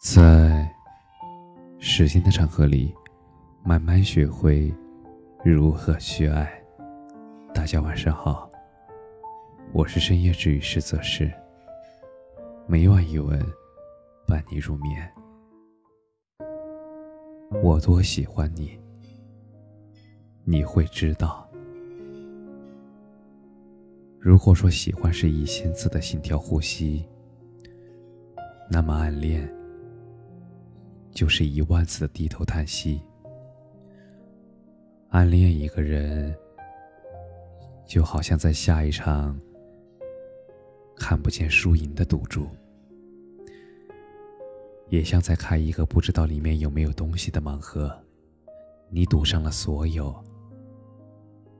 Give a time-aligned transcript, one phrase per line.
[0.00, 0.64] 在
[1.80, 2.94] 时间的长河里，
[3.64, 4.72] 慢慢学会
[5.44, 6.48] 如何去爱。
[7.52, 8.48] 大家晚上好，
[9.72, 11.28] 我是深夜治愈师泽是，
[12.68, 13.44] 每晚一文
[14.24, 15.12] 伴你入眠。
[17.60, 18.78] 我多喜欢你，
[20.44, 21.44] 你会知道。
[24.20, 27.04] 如果说喜欢是一千次的心跳呼吸，
[28.70, 29.57] 那么暗恋。
[31.12, 33.00] 就是一万次的低头叹息。
[35.10, 36.34] 暗恋一个人，
[37.86, 39.40] 就好像在下一场
[40.96, 42.46] 看不见输赢的赌注，
[44.90, 47.90] 也像在开一个不知道里面有没有东西的盲盒。
[48.90, 50.14] 你赌上了所有，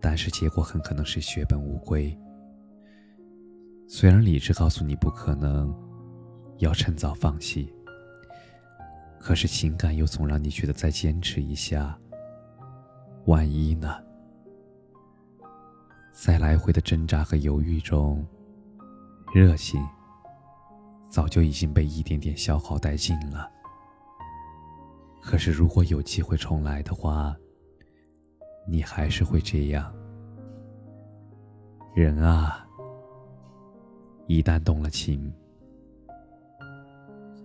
[0.01, 2.17] 但是结果很可能是血本无归。
[3.87, 5.75] 虽然理智告诉你不可能，
[6.59, 7.73] 要趁早放弃。
[9.19, 11.99] 可是情感又总让你觉得再坚持一下，
[13.27, 14.03] 万一呢？
[16.13, 18.27] 在来回的挣扎和犹豫中，
[19.35, 19.81] 热情
[21.09, 23.51] 早就已经被一点点消耗殆尽了。
[25.21, 27.37] 可是如果有机会重来的话，
[28.67, 29.95] 你还是会这样。
[31.95, 32.67] 人啊，
[34.27, 35.33] 一旦动了情，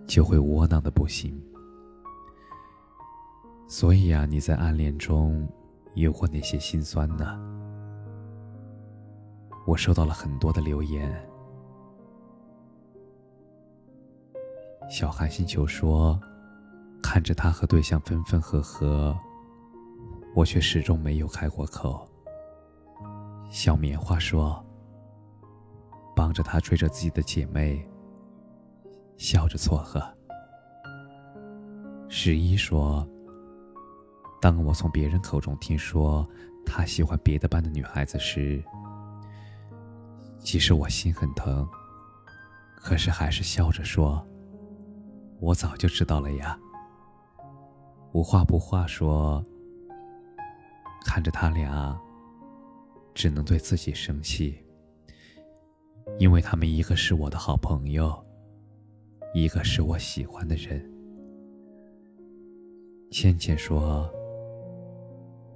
[0.07, 1.37] 就会窝囊的不行。
[3.67, 5.47] 所以啊，你在暗恋中
[5.95, 7.39] 有过哪些心酸呢？
[9.65, 11.11] 我收到了很多的留言。
[14.89, 16.19] 小韩星球说
[17.01, 19.17] ：“看着他和对象分分合合，
[20.35, 22.07] 我却始终没有开过口。”
[23.49, 24.63] 小棉花说
[26.15, 27.83] ：“帮着他追着自己的姐妹，
[29.17, 29.99] 笑着撮合。”
[32.07, 33.07] 十一说。
[34.43, 36.29] 当我从别人口中听说
[36.65, 38.61] 他喜欢别的班的女孩子时，
[40.37, 41.65] 其实我心很疼，
[42.75, 44.21] 可是还是笑着说
[45.39, 46.59] ：“我早就知道了呀。”
[48.11, 49.41] 无话不话说，
[51.05, 51.97] 看着他俩，
[53.13, 54.61] 只能对自己生气，
[56.19, 58.13] 因为他们一个是我的好朋友，
[59.33, 60.85] 一个是我喜欢的人。
[63.09, 64.13] 倩倩说。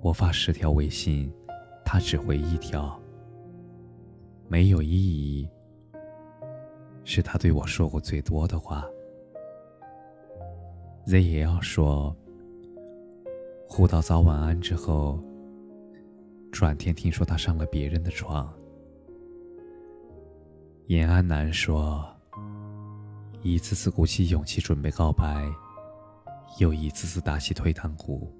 [0.01, 1.31] 我发十条微信，
[1.83, 2.99] 他只回一条，
[4.47, 5.49] 没有意义。
[7.03, 8.85] 是他对我说过最多的话。
[11.05, 12.15] Z 也要说，
[13.67, 15.19] 互道早晚安之后，
[16.51, 18.53] 转天听说他上了别人的床。
[20.87, 22.05] 延安南说，
[23.41, 25.45] 一次次鼓起勇气准备告白，
[26.59, 28.31] 又一次次打起退堂鼓。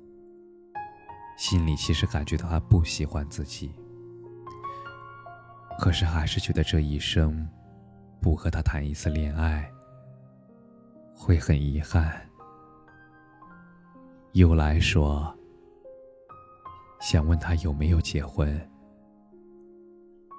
[1.38, 3.72] 心里其实感觉到他不喜欢自己，
[5.80, 7.48] 可是还是觉得这一生
[8.20, 9.72] 不和他谈一次恋爱
[11.16, 12.20] 会很遗憾。
[14.34, 15.34] 又来说
[17.00, 18.59] 想问他有没有结婚，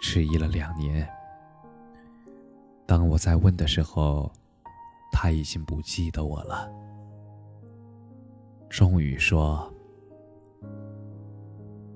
[0.01, 1.09] 迟疑了两年。
[2.87, 4.33] 当我在问的时候，
[5.13, 6.69] 他已经不记得我了。
[8.69, 9.73] 终于说。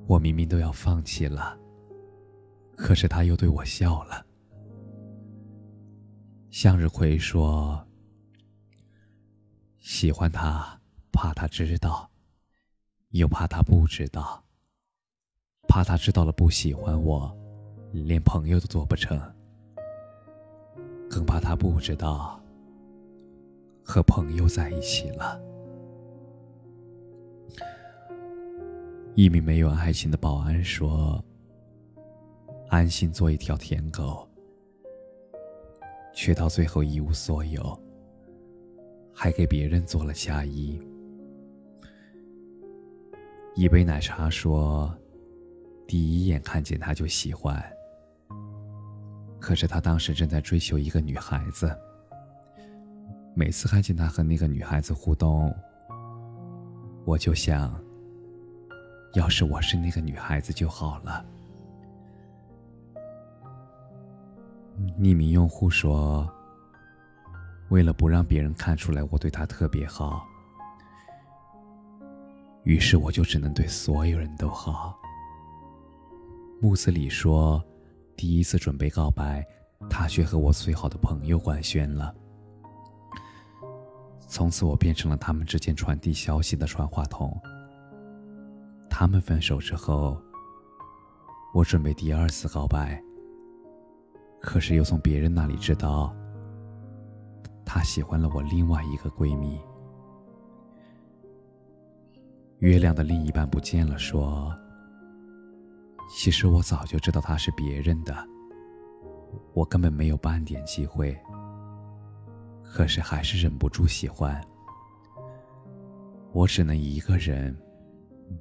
[0.07, 1.59] 我明明都要放弃了，
[2.77, 4.27] 可是他又对我笑了。
[6.51, 7.87] 向日葵说
[9.81, 10.79] ：“喜欢他，
[11.12, 12.11] 怕他知道，
[13.11, 14.45] 又怕他不知道，
[15.69, 17.35] 怕他知道了不喜欢我，
[17.93, 19.19] 连朋友都做不成，
[21.09, 22.39] 更怕他不知道，
[23.83, 25.41] 和朋友在一起了。”
[29.15, 31.23] 一名没有爱情的保安说
[32.71, 34.27] ：“安心做一条舔狗，
[36.15, 37.78] 却到最后一无所有，
[39.12, 40.81] 还给别人做了嫁衣。”
[43.55, 44.91] 一杯奶茶说
[45.87, 47.62] ：“第一眼看见他就喜欢，
[49.38, 51.70] 可是他当时正在追求一个女孩子。
[53.35, 55.55] 每次看见他和那个女孩子互动，
[57.05, 57.79] 我就想。”
[59.14, 61.25] 要是我是那个女孩子就好了。
[64.99, 66.26] 匿名用户说
[67.70, 70.26] ：“为了不让别人看出来我对他特别好，
[72.64, 74.99] 于是我就只能对所有人都好。”
[76.61, 77.62] 木子李说
[78.17, 79.44] ：“第一次准备告白，
[79.91, 82.14] 他却和我最好的朋友官宣了。
[84.26, 87.38] 从此，我变成了他们之间传递消息的传话筒。
[89.02, 90.16] 他们分手之后，
[91.52, 93.02] 我准备第二次告白，
[94.40, 96.14] 可是又从别人那里知道，
[97.64, 99.60] 他喜欢了我另外一个闺蜜。
[102.60, 104.54] 月亮的另一半不见了，说
[106.08, 108.16] ：“其实我早就知道他是别人的，
[109.52, 111.19] 我根本没有半点机会。
[112.62, 114.40] 可是还是忍不住喜欢，
[116.31, 117.52] 我只能一个人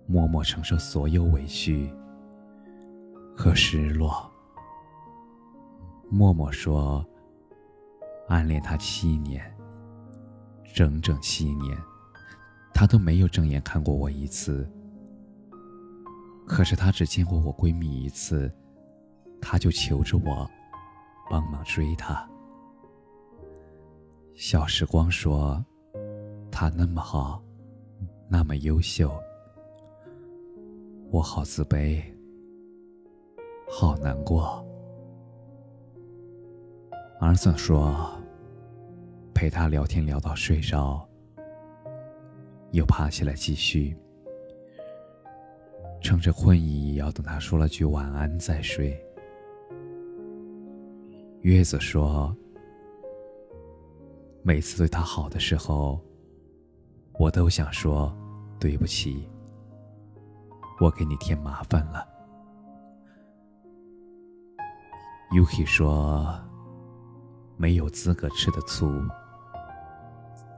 [0.08, 1.94] 默默承受所有委屈
[3.36, 4.30] 和失落。”
[6.10, 7.06] 默默说
[8.28, 9.42] ：“暗恋他七年，
[10.74, 11.78] 整整七年。”
[12.74, 14.68] 他都没有正眼看过我一次，
[16.48, 18.52] 可是他只见过我闺蜜一次，
[19.40, 20.50] 他就求着我
[21.30, 22.28] 帮忙追他。
[24.34, 25.64] 小时光说，
[26.50, 27.44] 他那么好，
[28.28, 29.14] 那么优秀，
[31.12, 32.02] 我好自卑，
[33.70, 34.66] 好难过。
[37.20, 38.10] 儿子说，
[39.34, 41.06] 陪他聊天聊到睡着。
[42.72, 43.94] 又爬起来继续，
[46.00, 48.98] 趁着困意要等他说了句晚安再睡。
[51.42, 52.34] 月子说
[54.44, 56.00] ：“每次对他好的时候，
[57.20, 58.16] 我都想说
[58.58, 59.28] 对不起，
[60.82, 62.06] 我给你添麻烦了。
[65.32, 66.38] ”Yuki 说
[67.56, 68.92] ：“没有资格吃的醋，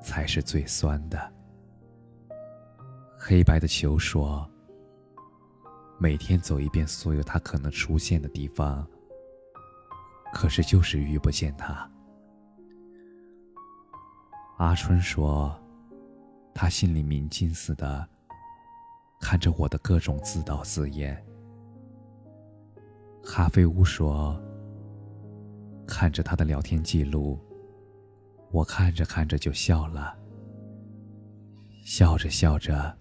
[0.01, 1.31] 才是最酸的。”
[3.19, 4.49] 黑白的球说
[5.99, 8.87] ：“每天走一遍所有他可能出现的地方，
[10.33, 11.87] 可是就是遇不见他。”
[14.57, 15.55] 阿春说
[16.53, 18.09] ：“他心里明镜似的，
[19.23, 21.25] 看着我的各种自导自演。”
[23.23, 24.37] 咖啡屋说
[25.87, 27.39] ：“看着他的聊天记录，
[28.51, 30.13] 我看着看着就笑了，
[31.85, 32.95] 笑着笑着。”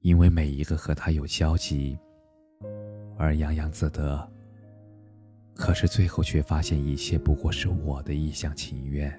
[0.00, 1.98] 因为每一个和他有交集，
[3.18, 4.30] 而洋洋自得。
[5.60, 9.12] 可是最后却发现一切不过是我的一厢情愿。”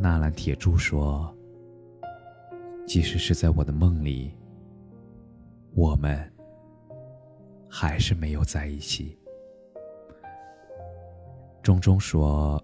[0.00, 1.30] 纳兰铁柱说
[2.88, 4.32] ：“即使是在我的梦里，
[5.74, 6.32] 我们
[7.68, 9.18] 还是没有在一起。”
[11.62, 12.60] 钟钟说。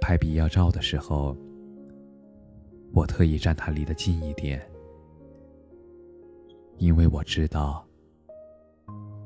[0.00, 1.36] 拍毕业照的时候，
[2.92, 4.60] 我特意站他离得近一点，
[6.76, 7.86] 因为我知道，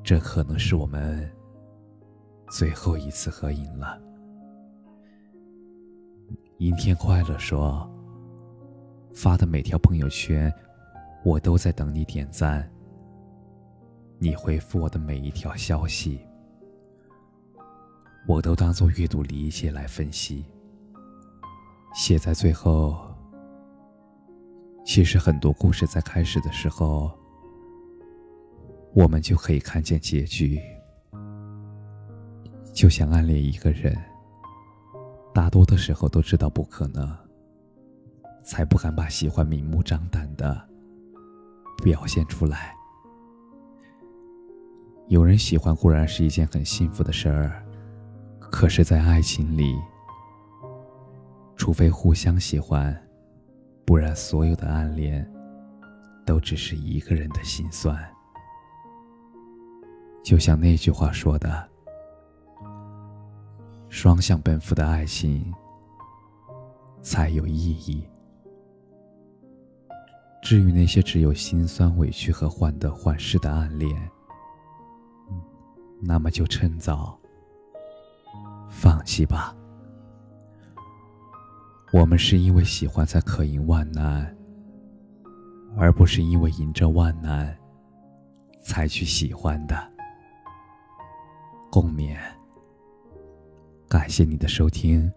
[0.06, 1.28] 这可能是我们
[2.48, 4.00] 最后一次合影了。
[6.58, 7.90] 阴天快乐说，
[9.12, 10.54] 发的每条朋友圈，
[11.24, 12.70] 我都在等你点赞。
[14.20, 16.24] 你回复我的每一条消息，
[18.28, 20.46] 我都当做阅读理解来分析。
[21.96, 22.96] 写在最后。
[24.84, 27.10] 其实很多故事在开始的时候，
[28.96, 30.58] 我们就可以看见结局。
[32.72, 33.94] 就像暗恋一个人，
[35.34, 37.14] 大多的时候都知道不可能，
[38.42, 40.66] 才不敢把喜欢明目张胆的
[41.84, 42.74] 表现出来。
[45.08, 47.62] 有人喜欢固然是一件很幸福的事儿，
[48.40, 49.76] 可是，在爱情里。
[51.54, 52.98] 除非互相喜欢，
[53.84, 55.30] 不然所有的暗恋
[56.24, 58.15] 都只是一个人的心酸。
[60.26, 61.68] 就像那句话说的
[63.88, 65.54] ：“双向奔赴的爱情
[67.00, 68.04] 才有意义。”
[70.42, 73.88] 至于那些只有心酸、委屈和患得患失的暗恋，
[76.02, 77.16] 那么就趁早
[78.68, 79.54] 放弃吧。
[81.92, 84.36] 我们是因为喜欢才可迎万难，
[85.76, 87.56] 而不是因为迎着万难
[88.60, 89.95] 才去喜欢的。
[91.70, 92.16] 共勉。
[93.88, 95.12] 感谢你的收听，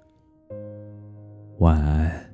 [1.58, 2.29] 晚安。